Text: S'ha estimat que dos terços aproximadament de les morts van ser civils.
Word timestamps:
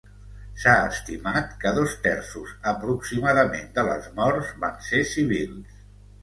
S'ha 0.61 0.71
estimat 0.93 1.51
que 1.63 1.73
dos 1.75 1.93
terços 2.05 2.55
aproximadament 2.71 3.69
de 3.77 3.85
les 3.91 4.09
morts 4.21 4.51
van 4.65 4.83
ser 4.89 5.05
civils. 5.13 5.79